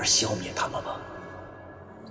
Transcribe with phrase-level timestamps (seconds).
[0.00, 0.98] 而消灭他们吗？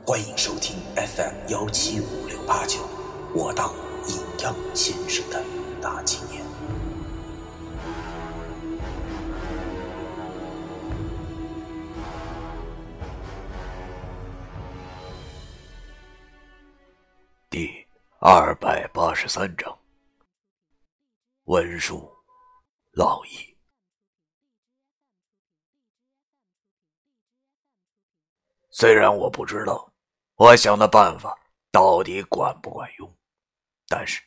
[0.05, 2.88] 欢迎收听 FM 幺七五六八九，
[3.34, 3.73] 我当
[4.07, 5.43] 阴阳先生的
[5.81, 6.45] 大纪念。
[17.49, 17.88] 第
[18.19, 19.75] 二百八十三章，
[21.45, 22.08] 文书
[22.91, 23.59] 老易。
[28.80, 29.91] 虽然我不知道
[30.35, 31.38] 我想的办法
[31.69, 33.13] 到底管不管用，
[33.89, 34.23] 但是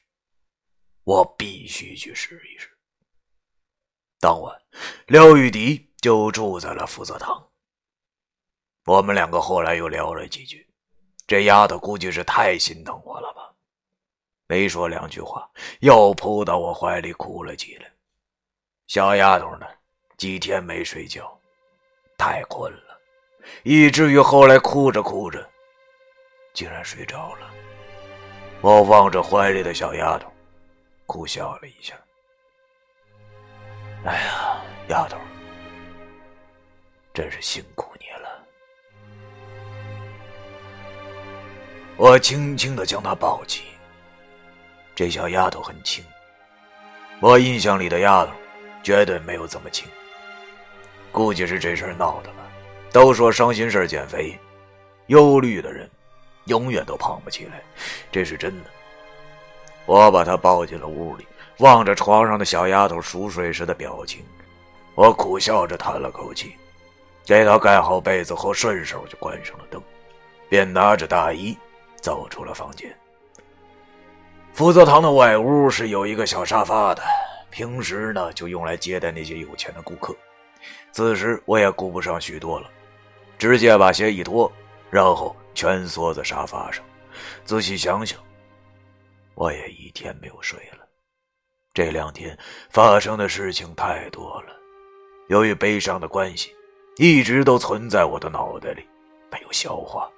[1.04, 2.68] 我必须去试一试。
[4.20, 4.54] 当晚，
[5.06, 7.50] 廖玉迪就住在了福泽堂。
[8.84, 10.68] 我们两个后来又聊了几句，
[11.26, 13.54] 这丫头估计是太心疼我了吧，
[14.48, 15.50] 没说两句话，
[15.80, 17.90] 又扑到我怀里哭了起来。
[18.86, 19.66] 小丫头呢，
[20.18, 21.40] 几天没睡觉，
[22.18, 22.91] 太困了。
[23.62, 25.48] 以至于后来哭着哭着，
[26.52, 27.50] 竟然睡着了。
[28.60, 30.32] 我望着怀里的小丫头，
[31.06, 31.94] 苦笑了一下。
[34.04, 35.16] 哎呀，丫头，
[37.14, 38.44] 真是辛苦你了。
[41.96, 43.64] 我轻轻的将她抱起。
[44.94, 46.04] 这小丫头很轻，
[47.20, 48.32] 我印象里的丫头
[48.82, 49.88] 绝对没有这么轻。
[51.10, 52.41] 估计是这事闹的吧。
[52.92, 54.38] 都说伤心事减肥，
[55.06, 55.90] 忧虑的人
[56.44, 57.62] 永远都胖不起来，
[58.10, 58.70] 这是真的。
[59.86, 61.26] 我把她抱进了屋里，
[61.58, 64.22] 望着床上的小丫头熟睡时的表情，
[64.94, 66.52] 我苦笑着叹了口气，
[67.24, 69.82] 给她盖好被子后，顺手就关上了灯，
[70.50, 71.56] 便拿着大衣
[72.00, 72.94] 走出了房间。
[74.52, 77.02] 福泽堂的外屋是有一个小沙发的，
[77.48, 80.14] 平时呢就用来接待那些有钱的顾客。
[80.92, 82.70] 此时我也顾不上许多了。
[83.42, 84.50] 直接把鞋一脱，
[84.88, 86.84] 然后蜷缩在沙发上。
[87.44, 88.16] 仔细想想，
[89.34, 90.86] 我也一天没有睡了。
[91.74, 92.38] 这两天
[92.70, 94.54] 发生的事情太多了，
[95.26, 96.54] 由于悲伤的关系，
[96.98, 98.86] 一直都存在我的脑袋里，
[99.28, 100.08] 没有消化。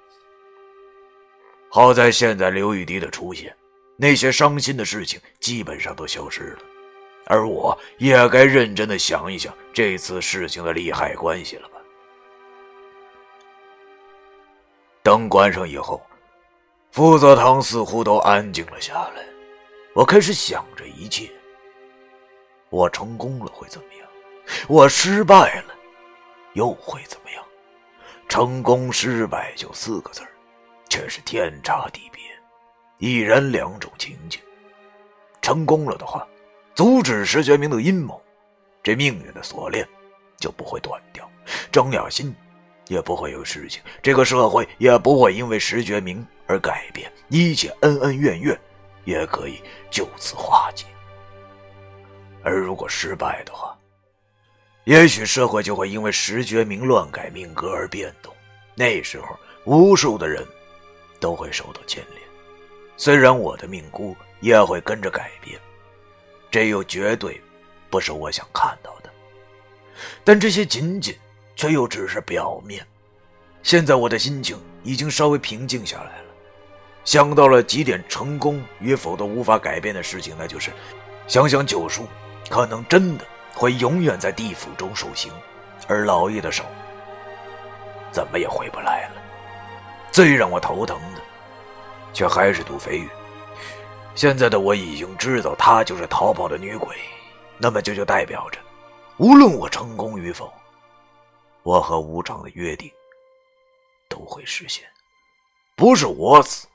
[1.71, 3.51] 好在现在刘雨迪的出现，
[3.97, 6.59] 那些伤心的事情基本上都消失了，
[7.25, 11.71] 而我也该认真的想一想这次事情的利害关系了。
[15.05, 16.01] 灯关上以后，
[16.89, 19.23] 傅泽堂似乎都安静了下来。
[19.93, 21.29] 我开始想着一切：
[22.71, 24.07] 我成功了会怎么样？
[24.67, 25.75] 我失败了
[26.53, 27.45] 又会怎么样？
[28.27, 30.23] 成功失败就四个字
[30.89, 32.23] 却是天差地别，
[32.97, 34.41] 一人两种情景。
[35.39, 36.27] 成功了的话，
[36.73, 38.19] 阻止石觉明的阴谋，
[38.81, 39.87] 这命运的锁链
[40.39, 41.29] 就不会断掉。
[41.71, 42.35] 张雅欣。
[42.87, 48.59] 也不会有事情，这个社会也不会因为石觉明而改变，一切恩恩怨怨
[49.03, 50.85] 也可以就此化解。
[52.43, 53.75] 而如果失败的话，
[54.83, 58.31] 也许社会就会因为石觉明乱改命格而变动，
[58.75, 59.27] 那时候
[59.63, 60.45] 无数的人
[61.19, 62.21] 都会受到牵连，
[62.97, 65.59] 虽然我的命孤也会跟着改变，
[66.51, 67.41] 这又绝对
[67.89, 69.09] 不是我想看到的。
[70.23, 71.15] 但这些仅仅。
[71.65, 72.85] 却又只是表面。
[73.63, 76.25] 现在我的心情已经稍微平静下来了，
[77.03, 80.71] 想到了几点成功与否都无法改变的事情，那就是
[81.25, 82.05] 想想九叔
[82.47, 83.25] 可能真的
[83.55, 85.31] 会永远在地府中受刑，
[85.87, 86.63] 而老爷的手
[88.11, 89.21] 怎么也回不来了。
[90.11, 91.21] 最让我头疼的，
[92.13, 93.09] 却还是杜飞宇。
[94.13, 96.95] 现在的我已经知道她就是逃跑的女鬼，
[97.57, 98.59] 那么这就代表着，
[99.17, 100.53] 无论我成功与否。
[101.65, 102.91] 我和无常的约定
[104.07, 104.87] 都会实现，
[105.75, 106.67] 不是我死，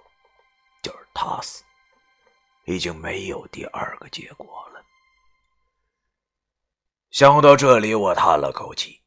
[0.82, 1.62] 就是他死，
[2.64, 4.82] 已经没有第二个结果了。
[7.12, 9.00] 想到这里，我叹了口气，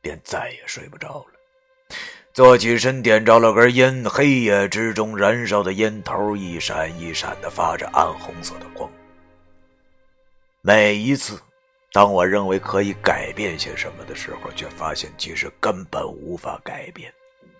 [0.00, 1.96] 便再也睡不着了。
[2.32, 8.90] 坐起身，点着了根烟，黑夜之中燃烧的烟头一闪一闪的发着暗红色的光。
[10.62, 11.38] 每一次
[11.90, 17.12] 当我认为可以改变些什么的时候，却发现其实根本无法改变。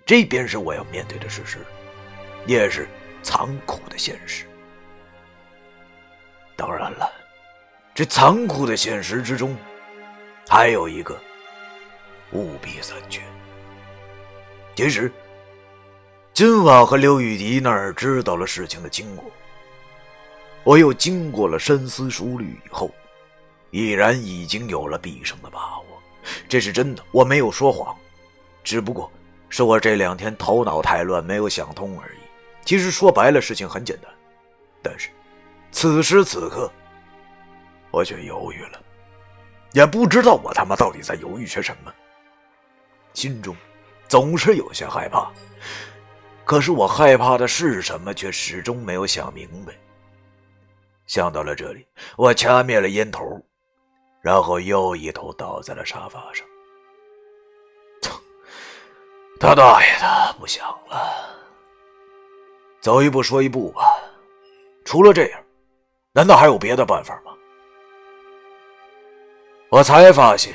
[0.04, 1.58] 这便是我要面对的事实，
[2.46, 2.86] 也是
[3.22, 4.44] 残酷的现实。
[6.56, 7.10] 当然了，
[7.94, 9.56] 这残酷的现实之中，
[10.46, 11.18] 还有一个
[12.32, 13.22] 务必三缺。
[14.74, 15.10] 其实，
[16.34, 19.30] 今晚和刘雨迪那儿知道了事情的经过，
[20.64, 22.90] 我又经过了深思熟虑以后。
[23.70, 25.84] 已然已经有了必胜的把握，
[26.48, 27.96] 这是真的，我没有说谎，
[28.64, 29.10] 只不过
[29.48, 32.18] 是我这两天头脑太乱，没有想通而已。
[32.64, 34.10] 其实说白了，事情很简单，
[34.82, 35.10] 但是
[35.70, 36.70] 此时此刻
[37.90, 38.82] 我却犹豫了，
[39.72, 41.92] 也不知道我他妈到底在犹豫些什么，
[43.14, 43.56] 心中
[44.08, 45.30] 总是有些害怕，
[46.44, 49.72] 可是我害怕的是什么，却始终没有想明白。
[51.06, 51.86] 想到了这里，
[52.16, 53.22] 我掐灭了烟头。
[54.20, 56.46] 然后又一头倒在了沙发上。
[58.02, 58.14] 操！
[59.40, 61.36] 他大爷的，不想了。
[62.80, 63.82] 走一步说一步吧，
[64.84, 65.40] 除了这样，
[66.12, 67.32] 难道还有别的办法吗？
[69.70, 70.54] 我才发现，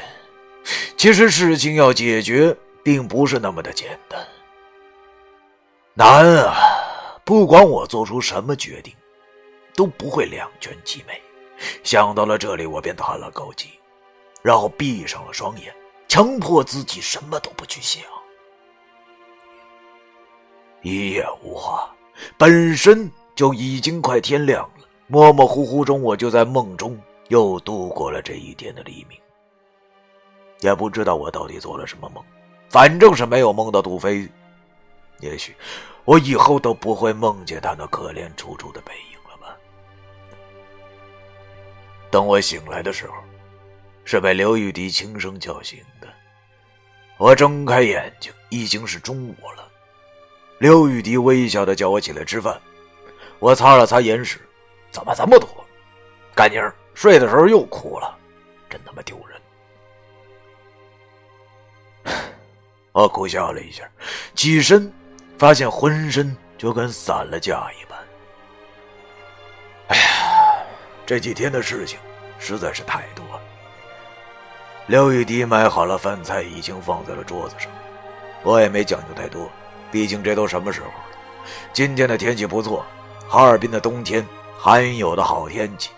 [0.98, 4.20] 其实事情要解决，并不是那么的简单。
[5.94, 6.56] 难啊！
[7.24, 8.94] 不管我做出什么决定，
[9.76, 11.22] 都不会两全其美。
[11.84, 13.70] 想到了这里，我便叹了口气，
[14.42, 15.74] 然后闭上了双眼，
[16.08, 18.04] 强迫自己什么都不去想。
[20.82, 21.90] 一夜无话，
[22.38, 24.88] 本身就已经快天亮了。
[25.08, 29.18] 模模糊糊中，我就在梦中又度过了这一天的黎明。
[30.60, 32.24] 也不知道我到底做了什么梦，
[32.70, 34.28] 反正是没有梦到杜飞。
[35.20, 35.56] 也许
[36.04, 39.13] 我以后都不会梦见他那可怜楚楚的背影。
[42.14, 43.16] 等我醒来的时候，
[44.06, 46.08] 是被刘玉迪轻声叫醒的。
[47.18, 49.68] 我睁开眼睛，已经是中午了。
[50.60, 52.62] 刘玉迪微笑的叫我起来吃饭。
[53.40, 54.40] 我擦了擦眼屎，
[54.92, 55.50] 怎么这么多？
[56.36, 56.58] 干妮
[56.94, 58.16] 睡的时候又哭了，
[58.70, 59.20] 真他妈丢
[62.04, 62.14] 人！
[62.94, 63.90] 我苦笑了一下，
[64.36, 64.94] 起身，
[65.40, 67.93] 发现浑身就跟散了架一般。
[71.06, 72.00] 这几天的事情
[72.40, 73.42] 实在是太多了。
[74.88, 77.72] 刘雨迪买好了饭菜，已经放在了桌子上。
[78.44, 79.50] 我也没讲究太多，
[79.92, 80.94] 毕竟这都什么时候了？
[81.72, 82.86] 今天的天气不错，
[83.28, 84.26] 哈尔滨的冬天
[84.58, 85.92] 罕有的好天气。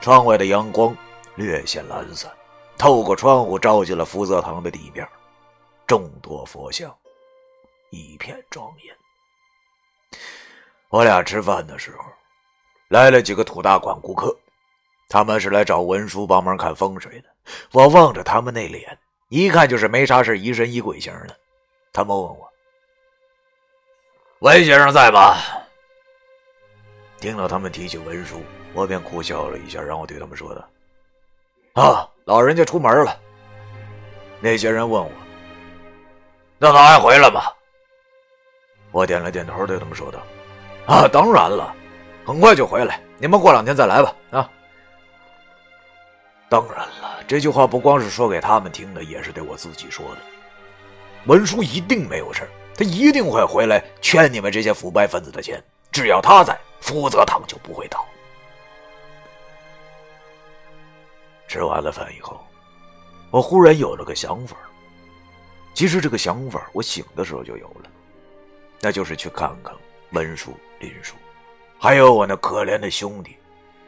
[0.00, 0.96] 窗外的阳光
[1.36, 2.30] 略显懒散，
[2.76, 5.08] 透过窗户照进了福泽堂的地面，
[5.86, 6.94] 众多佛像，
[7.90, 8.94] 一片庄严。
[10.88, 12.04] 我俩吃饭的时候。
[12.88, 14.36] 来了几个土大款顾客，
[15.08, 17.28] 他们是来找文叔帮忙看风水的。
[17.72, 18.98] 我望着他们那脸，
[19.28, 21.36] 一看就是没啥事，疑神疑鬼型的。
[21.92, 22.48] 他们问我
[24.40, 25.36] ：“文先生在吗？”
[27.20, 28.42] 听到他们提起文叔，
[28.74, 30.62] 我便苦笑了一下，然后对他们说道
[31.80, 33.18] ：“啊，老人家出门了。”
[34.40, 35.10] 那些人问我
[36.58, 37.42] ：“那他还回来吗？”
[38.92, 40.20] 我点了点头，对他们说道
[40.86, 41.74] ：“啊，当然了。”
[42.24, 44.14] 很快就回来，你们过两天再来吧。
[44.30, 44.50] 啊，
[46.48, 50.18] 当然了，这句话不光是说给他们听的，也是对我自己说的。
[51.26, 55.62] 文叔一定没有事他一定会回来欠你们这些腐败分子的钱。
[55.92, 58.04] 只要他在，福泽堂就不会倒。
[61.46, 62.44] 吃完了饭以后，
[63.30, 64.56] 我忽然有了个想法。
[65.72, 67.90] 其实这个想法我醒的时候就有了，
[68.80, 69.72] 那就是去看看
[70.10, 71.14] 文叔、林叔。
[71.84, 73.36] 还有我那可怜的兄弟，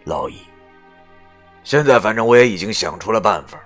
[0.04, 0.42] 老易。
[1.64, 3.58] 现在反正我也已经想出了办法，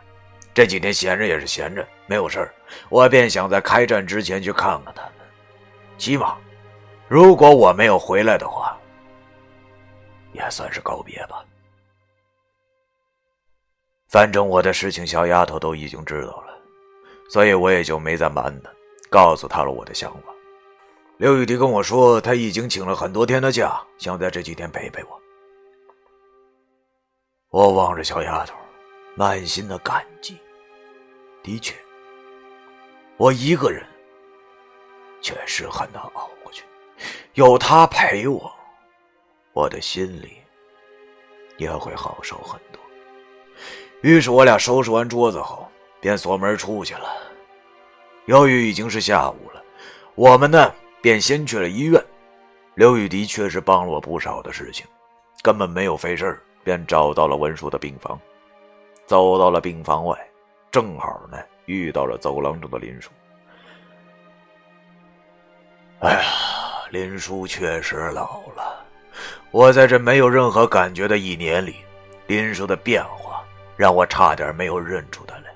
[0.54, 2.54] 这几天闲着也是闲着，没有事儿，
[2.90, 5.12] 我便想在开战之前去看看他们。
[5.98, 6.36] 起码，
[7.08, 8.78] 如果我没有回来的话，
[10.32, 11.44] 也算是告别吧。
[14.10, 16.56] 反正我的事情，小丫头都已经知道了，
[17.28, 18.70] 所以我也就没再瞒她，
[19.10, 20.32] 告诉她了我的想法。
[21.20, 25.20] 刘雨迪跟我说，他已经请了很多天的假，想在这几天陪陪我。
[27.50, 28.54] 我望着小丫头，
[29.16, 30.38] 满心的感激。
[31.42, 31.76] 的确，
[33.18, 33.84] 我一个人
[35.20, 36.64] 确实很难熬过去，
[37.34, 38.50] 有她陪我，
[39.52, 40.38] 我的心里
[41.58, 42.80] 也会好受很多。
[44.00, 45.68] 于是我俩收拾完桌子后，
[46.00, 47.12] 便锁门出去了。
[48.24, 49.62] 由于已经是下午了，
[50.14, 50.74] 我们呢？
[51.00, 52.02] 便先去了医院，
[52.74, 54.86] 刘雨迪确实帮了我不少的事情，
[55.42, 58.18] 根本没有费事便找到了文叔的病房。
[59.06, 60.16] 走到了病房外，
[60.70, 63.10] 正好呢遇到了走廊中的林叔。
[66.00, 66.22] 哎呀，
[66.90, 68.84] 林叔确实老了。
[69.50, 71.76] 我在这没有任何感觉的一年里，
[72.26, 73.42] 林叔的变化
[73.76, 75.52] 让我差点没有认出他来。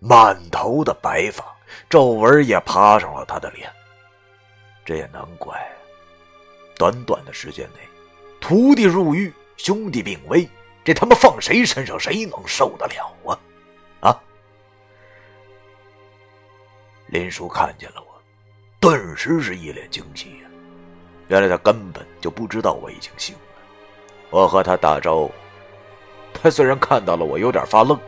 [0.00, 1.44] 满头的白发，
[1.88, 3.70] 皱纹也爬上了他的脸。
[4.84, 5.58] 这也难怪，
[6.76, 7.80] 短短的时间内，
[8.40, 10.46] 徒弟入狱，兄弟病危，
[10.84, 13.38] 这他妈放谁身上谁能受得了啊？
[14.00, 14.20] 啊！
[17.06, 18.22] 林叔看见了我，
[18.78, 20.48] 顿时是一脸惊喜呀。
[21.28, 23.40] 原来他根本就不知道我已经醒了。
[24.28, 25.32] 我和他打招呼，
[26.34, 27.98] 他虽然看到了我有点发愣，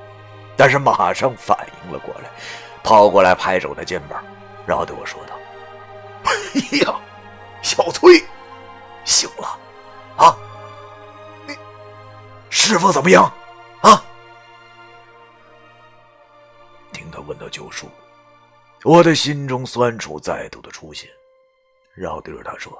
[0.56, 2.28] 但是马上反应了过来，
[2.82, 4.22] 跑过来拍着我的肩膀，
[4.66, 5.35] 然后对我说道。
[6.56, 7.00] 哎 呀，
[7.62, 8.24] 小崔，
[9.04, 9.60] 醒了，
[10.16, 10.36] 啊？
[11.46, 11.54] 你
[12.48, 13.24] 师傅怎么样？
[13.82, 14.02] 啊？
[16.92, 17.90] 听他问到救赎，
[18.84, 21.10] 我的心中酸楚再度的出现，
[21.94, 22.72] 然后对着他说：“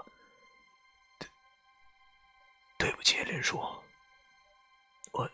[1.19, 1.29] 对，
[2.79, 3.61] 对不起，林叔，
[5.13, 5.29] 我。”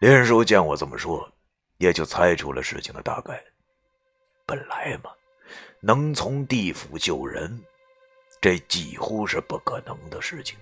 [0.00, 1.30] 林叔见我这么说，
[1.76, 3.44] 也就猜出了事情的大概。
[4.46, 5.10] 本来嘛。
[5.80, 7.60] 能从地府救人，
[8.40, 10.58] 这几乎是不可能的事情。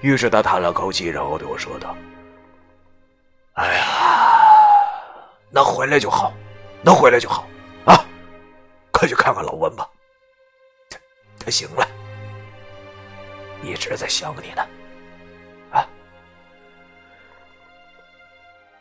[0.00, 1.96] 于是他叹了口气，然后对我说道
[3.54, 3.84] ：“哎呀，
[5.50, 6.32] 能回来就好，
[6.82, 7.46] 能回来就好
[7.84, 8.04] 啊！
[8.90, 9.88] 快去看看老温吧，
[10.88, 10.98] 他
[11.38, 11.86] 他醒了，
[13.62, 14.66] 一直在想你呢。”
[15.72, 15.86] 啊！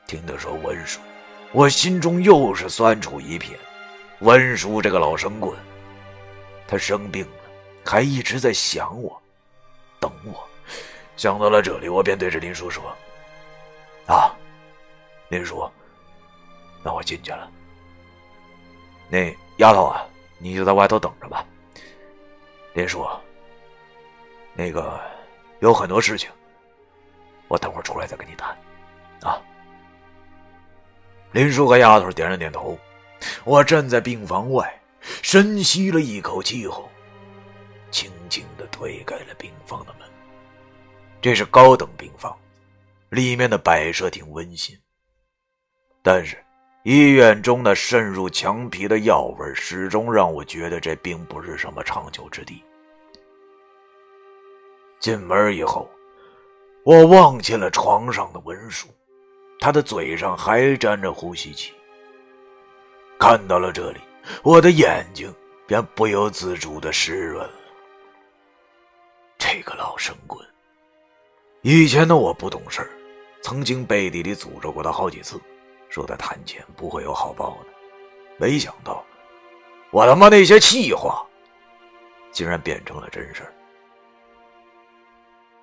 [0.08, 1.02] 听他说文书，
[1.52, 3.60] 我心中又是酸楚一片。
[4.26, 5.56] 温叔这个老神棍，
[6.68, 7.44] 他生病了，
[7.86, 9.22] 还一直在想我，
[10.00, 10.44] 等我。
[11.16, 12.84] 想到了这里，我便对着林叔说
[14.10, 14.34] ：“啊，
[15.30, 15.70] 林叔，
[16.84, 17.48] 那我进去了。
[19.10, 20.04] 那丫头啊，
[20.40, 21.46] 你就在外头等着吧。
[22.74, 23.08] 林叔，
[24.56, 25.00] 那个
[25.60, 26.32] 有很多事情，
[27.48, 28.50] 我等会儿出来再跟你谈。
[29.22, 29.40] 啊。”
[31.32, 32.76] 林叔和丫头点了点头。
[33.44, 34.82] 我站在病房外，
[35.22, 36.90] 深吸了一口气后，
[37.92, 40.08] 轻轻的推开了病房的门。
[41.22, 42.38] 这是高等病房，
[43.10, 44.78] 里面的摆设挺温馨，
[46.04, 46.38] 但是
[46.84, 52.64] 医院中那渗入墙皮的药味始终让我觉得这并不是什么长久之地。
[55.00, 55.90] 进门以后，
[56.84, 58.88] 我望见了床上的文书，
[59.60, 61.74] 他的嘴上还沾着呼吸器。
[63.20, 64.00] 看到了这里，
[64.44, 65.34] 我的眼睛
[65.66, 67.54] 便不由自主的湿润了。
[69.38, 70.46] 这个老神棍，
[71.62, 72.90] 以前的我不懂事
[73.42, 75.40] 曾经背地里诅咒过他好几次，
[75.90, 77.68] 说他贪钱不会有好报的。
[78.38, 79.04] 没想到，
[79.92, 81.26] 我他妈那些气话，
[82.32, 83.44] 竟然变成了真事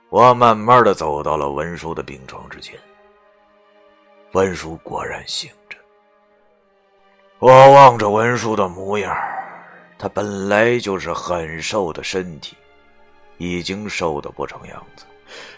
[0.08, 2.78] 我慢慢的走到了文叔的病床之前，
[4.32, 5.50] 文叔果然醒。
[7.42, 9.12] 我望着文叔的模样，
[9.98, 12.56] 他本来就是很瘦的身体，
[13.36, 15.04] 已经瘦得不成样子，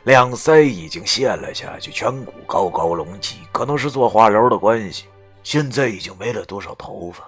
[0.04, 5.04] 两腮已经陷了下去，颧骨高高隆起，可能是做化疗的关系，
[5.42, 7.22] 现在已经没了多少头发，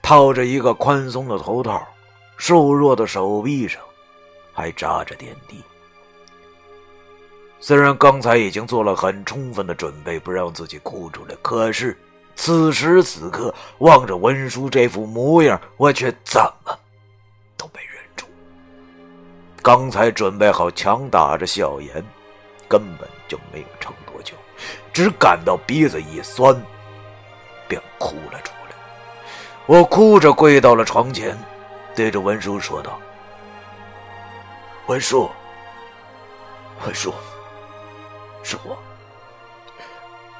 [0.00, 1.84] 套着一个宽松的头套，
[2.36, 3.82] 瘦弱的手臂上
[4.52, 5.60] 还扎着点滴。
[7.58, 11.98] 虽然刚才已经做了很充分的准备，不让自己哭出来，可是。
[12.40, 16.78] 此时此刻，望着文书这副模样，我却怎么
[17.56, 18.24] 都没忍住。
[19.60, 21.92] 刚才准备好强打着笑颜，
[22.68, 24.34] 根本就没有撑多久，
[24.92, 26.54] 只感到鼻子一酸，
[27.66, 28.76] 便哭了出来。
[29.66, 31.36] 我哭着跪到了床前，
[31.96, 33.00] 对着文书说道
[34.86, 35.28] ：“文叔，
[36.86, 37.12] 文叔，
[38.44, 38.78] 是我，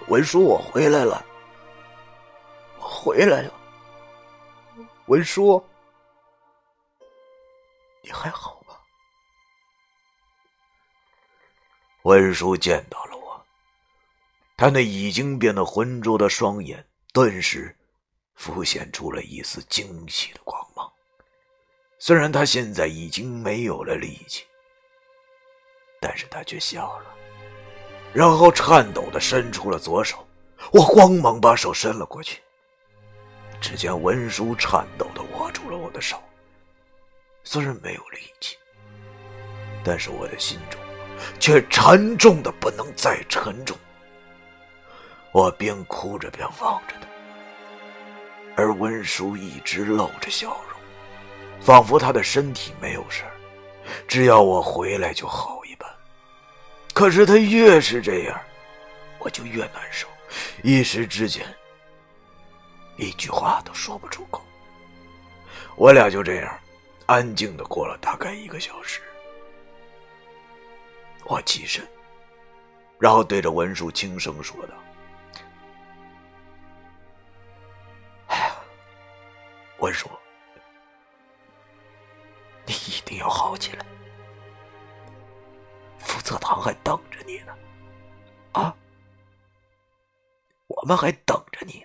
[0.07, 1.23] 文叔，我回来了。”
[2.89, 3.53] 回来了，
[5.07, 5.63] 文叔，
[8.03, 8.81] 你还好吧？
[12.03, 13.47] 文叔见到了我，
[14.57, 17.77] 他那已经变得浑浊的双眼顿时
[18.35, 20.91] 浮现出了一丝惊喜的光芒。
[21.99, 24.47] 虽然他现在已经没有了力气，
[26.01, 27.15] 但是他却笑了，
[28.15, 30.27] 然后颤抖的伸出了左手。
[30.73, 32.43] 我慌忙把手伸了过去。
[33.61, 36.23] 只见文叔颤抖的握住了我的手，
[37.45, 38.57] 虽然没有力气，
[39.85, 40.81] 但是我的心中
[41.41, 43.77] 却沉重的不能再沉重。
[45.33, 47.07] 我边哭着边望着他，
[48.57, 50.81] 而文叔一直露着笑容，
[51.61, 53.25] 仿佛他的身体没有事
[54.07, 55.89] 只要我回来就好一般。
[56.95, 58.41] 可是他越是这样，
[59.19, 60.09] 我就越难受，
[60.63, 61.47] 一时之间
[62.99, 64.43] 一句话都说不出口。
[65.77, 66.59] 我俩就这样
[67.07, 69.01] 安静的过了大概一个小时。
[71.25, 71.87] 我起身，
[72.99, 74.75] 然后对着文叔轻声说道
[78.29, 78.57] ：“哎呀，
[79.79, 80.09] 文叔，
[82.65, 83.85] 你一定要好起来，
[85.99, 87.55] 福泽堂还等着你呢，
[88.53, 88.75] 啊，
[90.67, 91.85] 我们还等着你，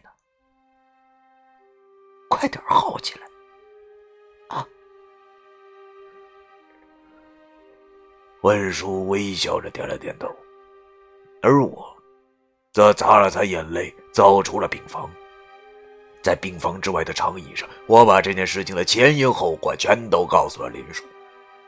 [2.36, 3.26] 快点好起来。”
[8.42, 10.28] 文叔微笑着点了点头，
[11.42, 11.96] 而我，
[12.74, 15.10] 则擦了擦眼泪，走出了病房。
[16.22, 21.06] 在病房之外的长椅上，我把这件事情的前因后果全都告诉了林叔。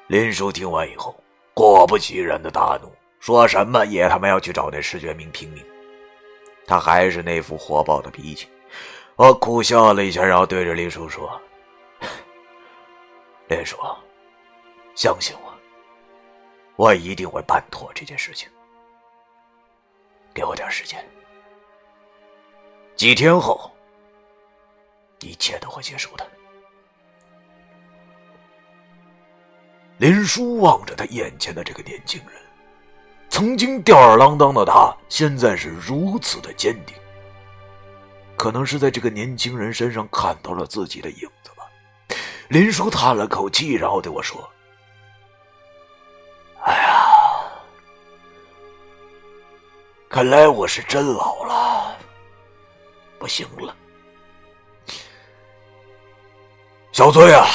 [0.07, 1.15] 林叔听完以后，
[1.53, 2.91] 果不其然的大怒，
[3.21, 5.63] 说什么也他妈要去找那石觉明拼命。
[6.67, 8.49] 他还是那副火爆的脾气。
[9.15, 11.41] 我苦笑了一下，然后对着林叔说
[13.47, 13.77] ：“林叔，
[14.93, 15.53] 相信我。”
[16.75, 18.49] 我一定会办妥这件事情，
[20.33, 21.01] 给我点时间。
[22.97, 23.71] 几天后，
[25.21, 26.27] 一切都会结束的。
[29.97, 32.41] 林叔望着他眼前的这个年轻人，
[33.29, 36.93] 曾经吊儿郎当的他，现在是如此的坚定。
[38.37, 41.69] 可能是在这个年轻人身上看到了自己的影子吧。
[42.49, 44.47] 林叔叹了口气，然后对我说。
[46.63, 47.05] 哎呀
[50.09, 51.97] 看来我是真老了，
[53.19, 53.75] 不行了，
[56.91, 57.45] 小崔啊！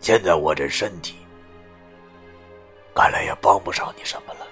[0.00, 1.14] 现在我这身体，
[2.94, 4.46] 看来也帮不上你什么了，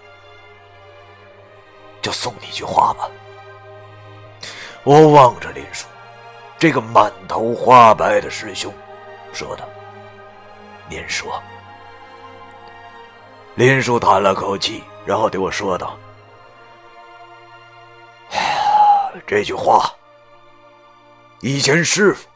[2.01, 3.11] 就送你一句话吧。
[4.85, 5.87] 我望着林叔，
[6.59, 8.73] 这个满头花白的师兄，
[9.33, 9.69] 说道
[10.89, 11.43] ：“您说。”
[13.55, 14.83] 林叔叹了口气。
[15.05, 15.99] 然后对我说道
[18.31, 19.93] ：“哎呀，这句话，
[21.41, 22.29] 以前师傅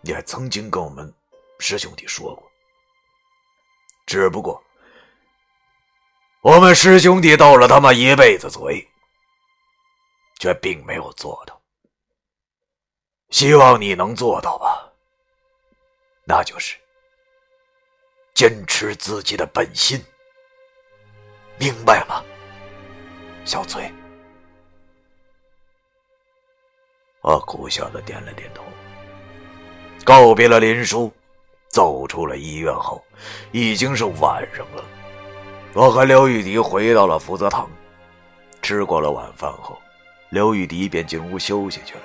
[0.00, 1.12] 也曾经跟我们
[1.58, 2.50] 师兄弟说过，
[4.06, 4.58] 只不过
[6.40, 8.88] 我们师兄弟斗了他妈一辈子嘴，
[10.38, 11.60] 却并没有做到。
[13.30, 14.92] 希望你能做到吧，
[16.24, 16.76] 那就是
[18.34, 20.02] 坚持自己的本心。”
[21.58, 22.22] 明白吗，
[23.44, 23.90] 小崔？
[27.22, 28.62] 我苦笑的点了点头，
[30.04, 31.10] 告别了林叔，
[31.68, 33.02] 走出了医院后，
[33.52, 34.84] 已经是晚上了。
[35.72, 37.68] 我和刘玉迪回到了福泽堂，
[38.62, 39.76] 吃过了晚饭后，
[40.30, 42.02] 刘玉迪便进屋休息去了。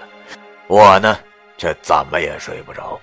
[0.67, 1.17] 我呢，
[1.57, 2.99] 却怎么也睡不着，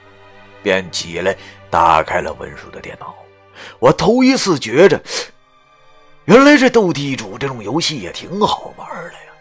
[0.62, 1.36] 便起来
[1.70, 3.14] 打开了文书的电脑。
[3.78, 5.00] 我头一次觉着。
[6.24, 9.32] 原来这斗地主这种游戏也挺好玩的呀，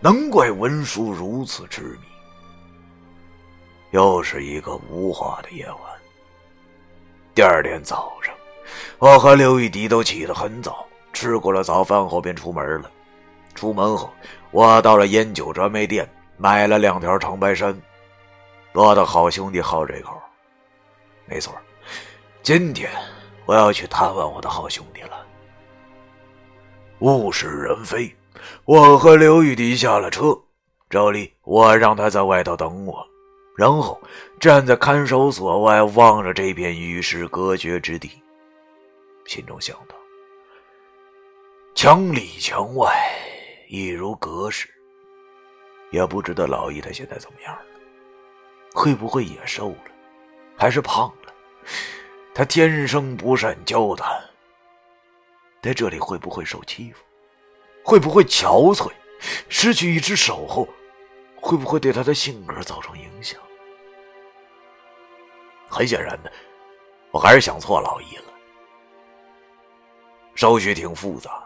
[0.00, 2.06] 难怪文叔如此痴迷。
[3.92, 5.78] 又是一个无话的夜晚。
[7.34, 8.34] 第二天早上，
[8.98, 12.90] 我和刘玉迪都起得很早，吃过了早饭后便出门了。
[13.56, 14.12] 出门后，
[14.52, 17.76] 我到了烟酒专卖店，买了两条长白山。
[18.72, 20.12] 我的好兄弟好这口，
[21.24, 21.52] 没错，
[22.42, 22.90] 今天
[23.46, 25.26] 我要去探望我的好兄弟了。
[27.00, 28.14] 物是人非，
[28.66, 30.38] 我和刘玉迪下了车，
[30.90, 33.04] 照例我让他在外头等我，
[33.56, 33.98] 然后
[34.38, 38.10] 站在看守所外望着这片与世隔绝之地，
[39.24, 39.96] 心中想到：
[41.74, 42.94] 墙里墙外
[43.68, 44.68] 一如隔世。
[45.90, 47.64] 也不知道老易他现在怎么样了，
[48.74, 49.84] 会不会也瘦了，
[50.56, 51.32] 还是胖了？
[52.34, 54.20] 他天生不善交谈。
[55.62, 57.02] 在这里会不会受欺负？
[57.84, 58.92] 会不会憔悴？
[59.48, 60.68] 失去一只手后，
[61.40, 63.40] 会不会对他的性格造成影响？
[65.68, 66.32] 很显然的，
[67.10, 68.24] 我还是想错老易了。
[70.34, 71.45] 手续挺复杂，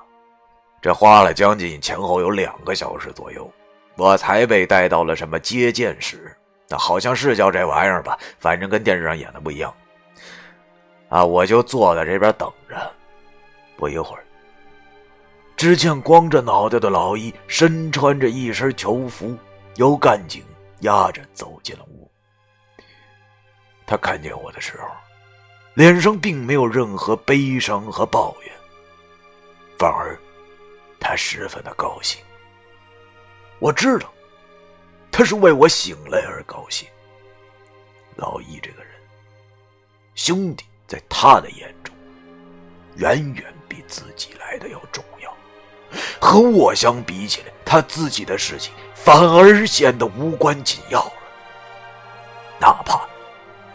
[0.82, 3.50] 这花了将近前后有两个小时左右，
[3.96, 6.34] 我才被带到了什么接见室，
[6.68, 9.74] 那好像是叫这玩意儿吧，反正跟电视上演的不一样。
[11.10, 12.92] 啊，我就坐在这边等着。
[13.76, 14.24] 不一会儿，
[15.56, 19.36] 只见光着脑袋的老易身穿着一身囚服，
[19.76, 20.44] 由干警
[20.80, 22.10] 押着走进了屋。
[23.86, 24.86] 他看见我的时候，
[25.74, 28.52] 脸上并没有任何悲伤和抱怨，
[29.78, 30.18] 反而
[31.00, 32.22] 他十分的高兴。
[33.58, 34.12] 我知道，
[35.10, 36.88] 他是为我醒来而高兴。
[38.16, 38.92] 老易这个人，
[40.14, 41.94] 兄弟在他的眼中，
[42.96, 45.34] 远远比自己来的要重要。
[46.20, 51.12] 和我相比起来，他自己的事情反而显得无关紧要了。
[52.60, 53.08] 哪怕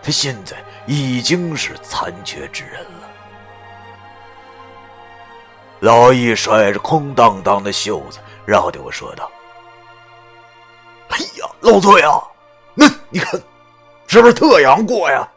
[0.01, 2.94] 他现在已经是残缺之人了。
[5.85, 9.31] 老易甩着空荡荡的袖子，绕对我说道
[11.09, 12.19] ：“哎呀，老崔啊，
[12.73, 13.39] 那你看，
[14.07, 15.31] 是不是特阳过呀？”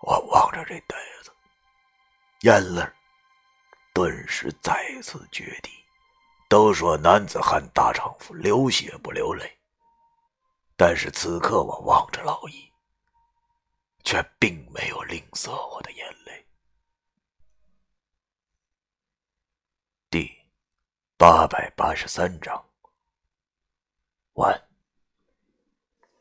[0.00, 1.30] 我望着这袋子，
[2.40, 2.82] 眼泪。
[3.92, 5.70] 顿时再次决堤。
[6.48, 9.54] 都说男子汉大丈夫，流血不流泪。
[10.78, 12.72] 但是此刻我望着老易，
[14.02, 16.45] 却并没有吝啬我的眼泪。
[20.08, 20.30] 第
[21.16, 22.64] 八百八十三章
[24.34, 24.65] 完。